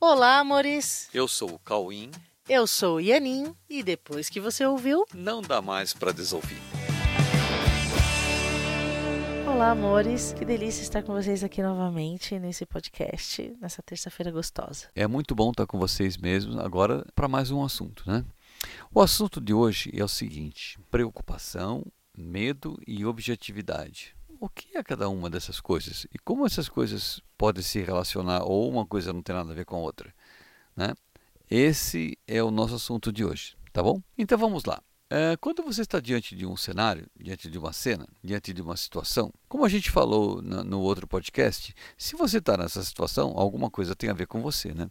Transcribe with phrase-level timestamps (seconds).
[0.00, 1.08] Olá, amores!
[1.12, 2.10] Eu sou o Cauim.
[2.48, 6.58] Eu sou o Ianin e depois que você ouviu, Não dá mais para desouvir.
[9.46, 10.32] olá, amores!
[10.34, 14.86] Que delícia estar com vocês aqui novamente nesse podcast, nessa terça-feira gostosa.
[14.94, 18.24] É muito bom estar com vocês mesmos agora para mais um assunto, né?
[18.94, 21.84] O assunto de hoje é o seguinte: preocupação,
[22.16, 24.14] medo e objetividade.
[24.40, 28.70] O que é cada uma dessas coisas e como essas coisas podem se relacionar ou
[28.70, 30.14] uma coisa não tem nada a ver com a outra,
[30.76, 30.94] né?
[31.50, 34.00] Esse é o nosso assunto de hoje, tá bom?
[34.16, 34.80] Então vamos lá.
[35.10, 38.76] É, quando você está diante de um cenário, diante de uma cena, diante de uma
[38.76, 43.96] situação, como a gente falou no outro podcast, se você está nessa situação, alguma coisa
[43.96, 44.88] tem a ver com você, né?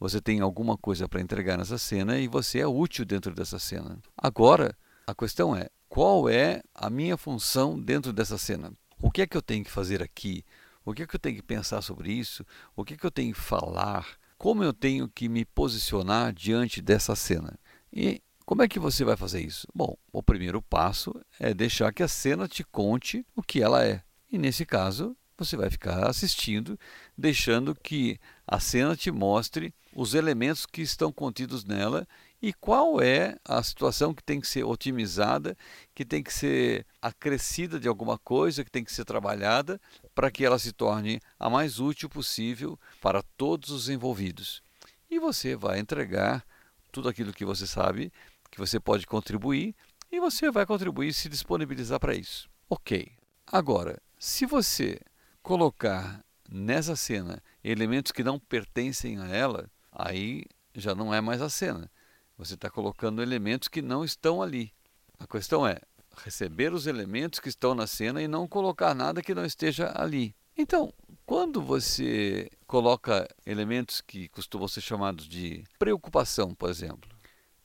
[0.00, 3.98] Você tem alguma coisa para entregar nessa cena e você é útil dentro dessa cena.
[4.16, 4.74] Agora,
[5.06, 8.72] a questão é: qual é a minha função dentro dessa cena?
[9.00, 10.44] O que é que eu tenho que fazer aqui?
[10.84, 12.46] O que é que eu tenho que pensar sobre isso?
[12.74, 14.06] O que é que eu tenho que falar?
[14.38, 17.58] Como eu tenho que me posicionar diante dessa cena?
[17.92, 19.66] E como é que você vai fazer isso?
[19.74, 24.02] Bom, o primeiro passo é deixar que a cena te conte o que ela é.
[24.30, 26.78] E nesse caso, você vai ficar assistindo,
[27.18, 32.06] deixando que a cena te mostre os elementos que estão contidos nela
[32.40, 35.56] e qual é a situação que tem que ser otimizada,
[35.94, 39.80] que tem que ser acrescida de alguma coisa, que tem que ser trabalhada
[40.14, 44.62] para que ela se torne a mais útil possível para todos os envolvidos.
[45.10, 46.44] E você vai entregar
[46.92, 48.12] tudo aquilo que você sabe,
[48.50, 49.74] que você pode contribuir,
[50.10, 52.48] e você vai contribuir e se disponibilizar para isso.
[52.68, 53.12] Ok.
[53.46, 54.98] Agora, se você
[55.42, 61.48] colocar nessa cena elementos que não pertencem a ela, aí já não é mais a
[61.48, 61.90] cena.
[62.38, 64.72] Você está colocando elementos que não estão ali.
[65.18, 65.80] A questão é
[66.18, 70.34] receber os elementos que estão na cena e não colocar nada que não esteja ali.
[70.56, 70.92] Então,
[71.24, 77.10] quando você coloca elementos que costumam ser chamados de preocupação, por exemplo,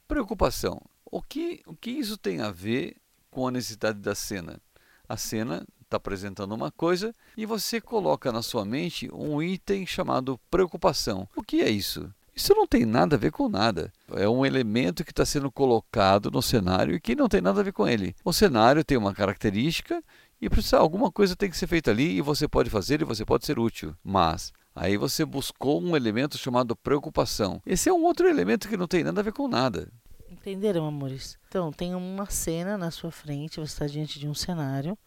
[0.07, 2.95] preocupação, o que, o que isso tem a ver
[3.29, 4.59] com a necessidade da cena?
[5.07, 10.39] A cena está apresentando uma coisa e você coloca na sua mente um item chamado
[10.49, 11.27] preocupação.
[11.35, 12.13] O que é isso?
[12.41, 13.93] Isso não tem nada a ver com nada.
[14.13, 17.63] É um elemento que está sendo colocado no cenário e que não tem nada a
[17.63, 18.15] ver com ele.
[18.25, 20.03] O cenário tem uma característica
[20.41, 23.23] e precisa alguma coisa tem que ser feita ali e você pode fazer e você
[23.23, 23.95] pode ser útil.
[24.03, 27.61] Mas aí você buscou um elemento chamado preocupação.
[27.63, 29.87] Esse é um outro elemento que não tem nada a ver com nada.
[30.31, 31.37] Entenderam, amores?
[31.47, 34.97] Então, tem uma cena na sua frente, você está diante de um cenário,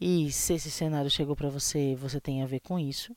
[0.00, 3.14] e se esse cenário chegou para você, você tem a ver com isso.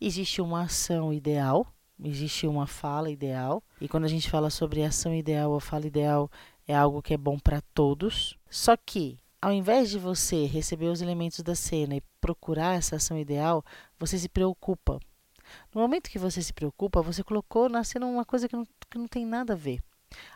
[0.00, 5.14] Existe uma ação ideal, existe uma fala ideal, e quando a gente fala sobre ação
[5.14, 6.30] ideal ou fala ideal,
[6.66, 8.38] é algo que é bom para todos.
[8.48, 13.18] Só que, ao invés de você receber os elementos da cena e procurar essa ação
[13.18, 13.64] ideal,
[13.98, 14.98] você se preocupa.
[15.74, 18.98] No momento que você se preocupa, você colocou na cena uma coisa que não, que
[18.98, 19.80] não tem nada a ver.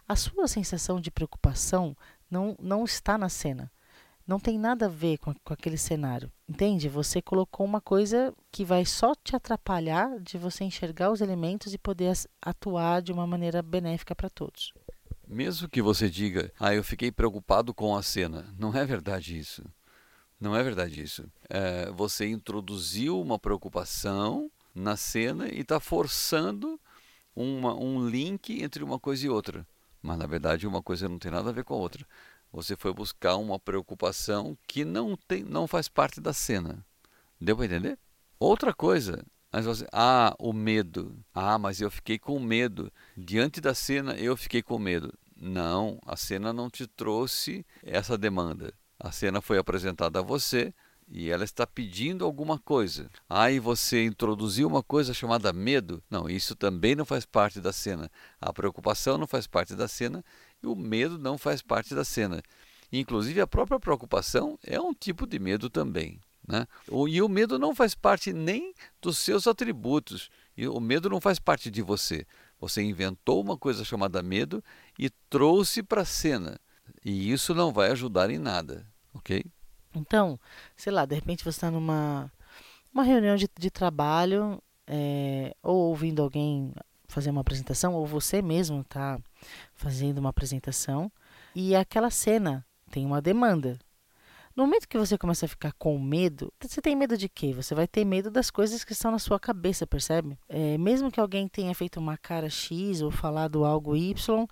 [0.06, 1.96] A sua sensação de preocupação
[2.30, 3.70] não, não está na cena.
[4.28, 6.30] Não tem nada a ver com, com aquele cenário.
[6.46, 6.86] Entende?
[6.86, 11.78] Você colocou uma coisa que vai só te atrapalhar de você enxergar os elementos e
[11.78, 12.12] poder
[12.42, 14.74] atuar de uma maneira benéfica para todos.
[15.26, 19.64] Mesmo que você diga, ah, eu fiquei preocupado com a cena, não é verdade isso.
[20.38, 21.24] Não é verdade isso.
[21.48, 26.78] É, você introduziu uma preocupação na cena e está forçando
[27.34, 29.66] uma, um link entre uma coisa e outra.
[30.02, 32.06] Mas na verdade uma coisa não tem nada a ver com a outra.
[32.52, 36.84] Você foi buscar uma preocupação que não, tem, não faz parte da cena.
[37.40, 37.98] Deu para entender?
[38.38, 41.18] Outra coisa, mas você, ah, o medo.
[41.34, 42.92] Ah, mas eu fiquei com medo.
[43.16, 45.12] Diante da cena, eu fiquei com medo.
[45.36, 48.72] Não, a cena não te trouxe essa demanda.
[48.98, 50.74] A cena foi apresentada a você
[51.10, 53.08] e ela está pedindo alguma coisa.
[53.28, 56.02] Aí você introduziu uma coisa chamada medo.
[56.10, 58.10] Não, isso também não faz parte da cena.
[58.40, 60.24] A preocupação não faz parte da cena
[60.62, 62.42] e o medo não faz parte da cena.
[62.92, 66.20] Inclusive, a própria preocupação é um tipo de medo também.
[66.46, 66.66] Né?
[67.08, 70.30] E o medo não faz parte nem dos seus atributos.
[70.56, 72.26] E o medo não faz parte de você.
[72.58, 74.64] Você inventou uma coisa chamada medo
[74.98, 76.58] e trouxe para a cena.
[77.04, 79.44] E isso não vai ajudar em nada, ok?
[79.94, 80.40] Então,
[80.76, 82.32] sei lá, de repente você está numa
[82.92, 86.72] uma reunião de, de trabalho, é, ou ouvindo alguém
[87.08, 89.18] fazer uma apresentação, ou você mesmo está
[89.74, 91.10] fazendo uma apresentação,
[91.54, 93.78] e aquela cena tem uma demanda.
[94.54, 97.52] No momento que você começa a ficar com medo, você tem medo de quê?
[97.52, 100.36] Você vai ter medo das coisas que estão na sua cabeça, percebe?
[100.48, 104.46] É, mesmo que alguém tenha feito uma cara X ou falado algo Y,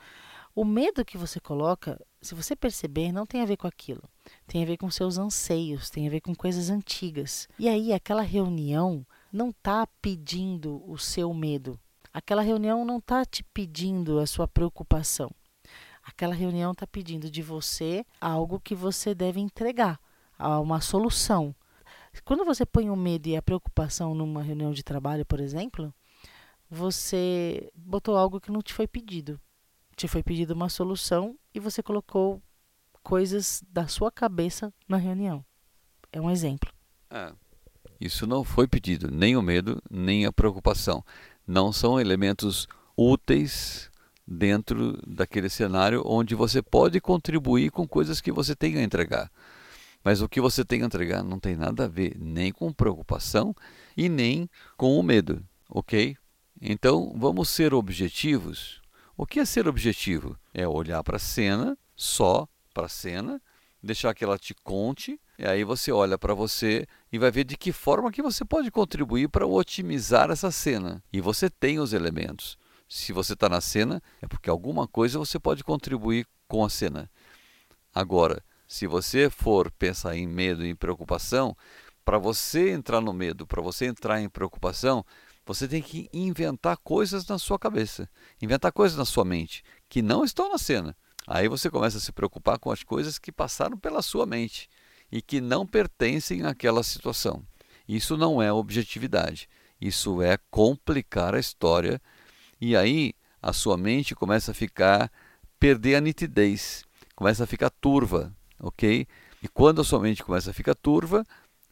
[0.54, 4.02] o medo que você coloca, se você perceber, não tem a ver com aquilo.
[4.46, 7.48] Tem a ver com seus anseios, tem a ver com coisas antigas.
[7.58, 11.78] E aí, aquela reunião não está pedindo o seu medo.
[12.16, 15.30] Aquela reunião não está te pedindo a sua preocupação.
[16.02, 20.00] Aquela reunião está pedindo de você algo que você deve entregar,
[20.38, 21.54] uma solução.
[22.24, 25.92] Quando você põe o medo e a preocupação numa reunião de trabalho, por exemplo,
[26.70, 29.38] você botou algo que não te foi pedido.
[29.94, 32.42] Te foi pedido uma solução e você colocou
[33.02, 35.44] coisas da sua cabeça na reunião.
[36.10, 36.72] É um exemplo.
[37.10, 37.30] É.
[38.00, 41.04] Isso não foi pedido, nem o medo, nem a preocupação.
[41.46, 42.66] Não são elementos
[42.96, 43.90] úteis
[44.26, 49.30] dentro daquele cenário onde você pode contribuir com coisas que você tem a entregar.
[50.02, 53.54] Mas o que você tem a entregar não tem nada a ver nem com preocupação
[53.96, 56.16] e nem com o medo, ok?
[56.60, 58.80] Então vamos ser objetivos.
[59.16, 60.38] O que é ser objetivo?
[60.52, 63.40] É olhar para a cena, só para a cena,
[63.86, 67.56] deixar que ela te conte, e aí você olha para você e vai ver de
[67.56, 71.02] que forma que você pode contribuir para otimizar essa cena.
[71.12, 72.58] E você tem os elementos.
[72.88, 77.10] Se você está na cena, é porque alguma coisa você pode contribuir com a cena.
[77.94, 81.56] Agora, se você for pensar em medo e em preocupação,
[82.04, 85.04] para você entrar no medo, para você entrar em preocupação,
[85.44, 88.08] você tem que inventar coisas na sua cabeça,
[88.42, 90.96] inventar coisas na sua mente que não estão na cena.
[91.26, 94.68] Aí você começa a se preocupar com as coisas que passaram pela sua mente
[95.10, 97.44] e que não pertencem àquela situação.
[97.88, 99.48] Isso não é objetividade.
[99.80, 102.00] Isso é complicar a história
[102.60, 103.12] e aí
[103.42, 105.10] a sua mente começa a ficar
[105.58, 106.84] perder a nitidez,
[107.14, 109.06] começa a ficar turva, ok?
[109.42, 111.24] E quando a sua mente começa a ficar turva,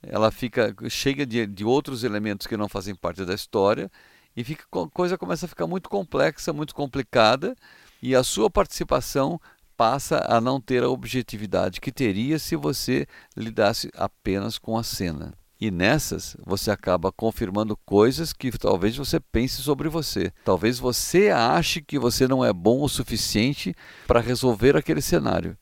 [0.03, 3.91] ela fica cheia de, de outros elementos que não fazem parte da história
[4.37, 7.57] e fica, a coisa começa a ficar muito complexa, muito complicada
[8.05, 9.41] e a sua participação
[9.79, 15.33] passa a não ter a objetividade que teria se você lidasse apenas com a cena.
[15.59, 20.31] E nessas você acaba confirmando coisas que talvez você pense sobre você.
[20.45, 23.75] Talvez você ache que você não é bom o suficiente
[24.07, 25.57] para resolver aquele cenário,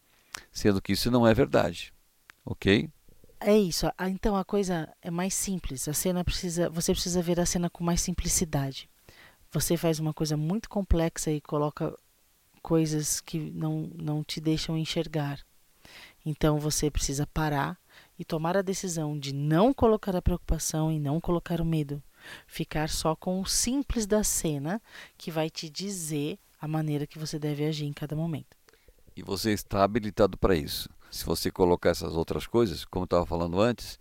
[0.50, 1.94] sendo que isso não é verdade.
[2.44, 2.90] OK?
[3.38, 3.86] É isso.
[4.08, 5.86] Então a coisa é mais simples.
[5.86, 8.90] A cena precisa, você precisa ver a cena com mais simplicidade.
[9.52, 11.94] Você faz uma coisa muito complexa e coloca
[12.62, 15.40] coisas que não, não te deixam enxergar.
[16.24, 17.78] Então você precisa parar
[18.18, 22.02] e tomar a decisão de não colocar a preocupação e não colocar o medo.
[22.46, 24.80] Ficar só com o simples da cena
[25.18, 28.56] que vai te dizer a maneira que você deve agir em cada momento.
[29.16, 30.88] E você está habilitado para isso.
[31.10, 33.98] Se você colocar essas outras coisas, como eu estava falando antes,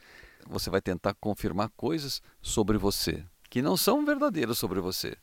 [0.48, 5.18] você vai tentar confirmar coisas sobre você que não são verdadeiras sobre você.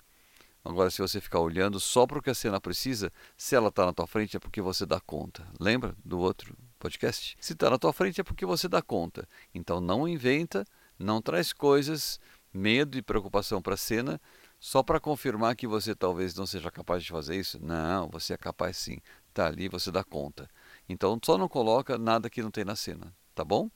[0.68, 3.86] Agora, se você ficar olhando só para o que a cena precisa, se ela está
[3.86, 5.48] na tua frente é porque você dá conta.
[5.58, 7.38] Lembra do outro podcast?
[7.40, 9.26] Se está na tua frente é porque você dá conta.
[9.54, 10.66] Então não inventa,
[10.98, 12.20] não traz coisas,
[12.52, 14.20] medo e preocupação para a cena
[14.60, 17.58] só para confirmar que você talvez não seja capaz de fazer isso.
[17.64, 18.98] Não, você é capaz sim.
[19.30, 20.50] Está ali, você dá conta.
[20.86, 23.70] Então só não coloca nada que não tem na cena, tá bom?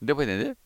[0.00, 0.56] Deu para entender?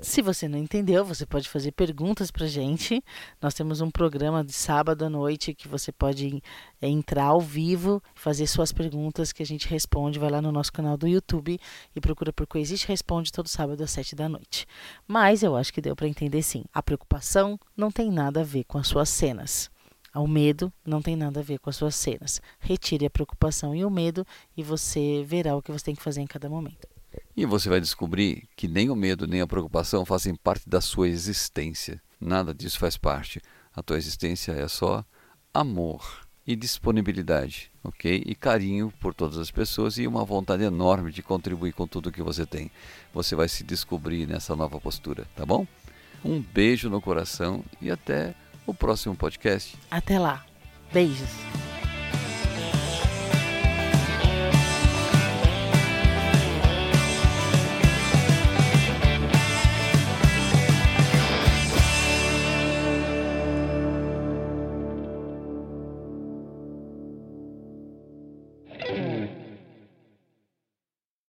[0.00, 3.02] Se você não entendeu, você pode fazer perguntas para gente.
[3.42, 6.40] Nós temos um programa de sábado à noite que você pode
[6.80, 10.18] é, entrar ao vivo, fazer suas perguntas que a gente responde.
[10.18, 11.58] Vai lá no nosso canal do YouTube
[11.94, 14.66] e procura por Coexiste Responde todo sábado às sete da noite.
[15.06, 16.64] Mas eu acho que deu para entender sim.
[16.72, 19.68] A preocupação não tem nada a ver com as suas cenas.
[20.14, 22.40] O medo não tem nada a ver com as suas cenas.
[22.60, 24.24] Retire a preocupação e o medo
[24.56, 26.97] e você verá o que você tem que fazer em cada momento.
[27.36, 31.08] E você vai descobrir que nem o medo nem a preocupação fazem parte da sua
[31.08, 32.00] existência.
[32.20, 33.40] Nada disso faz parte.
[33.74, 35.04] A tua existência é só
[35.54, 38.22] amor e disponibilidade, ok?
[38.24, 42.22] E carinho por todas as pessoas e uma vontade enorme de contribuir com tudo que
[42.22, 42.70] você tem.
[43.12, 45.66] Você vai se descobrir nessa nova postura, tá bom?
[46.24, 48.34] Um beijo no coração e até
[48.66, 49.76] o próximo podcast.
[49.90, 50.44] Até lá.
[50.92, 51.67] Beijos.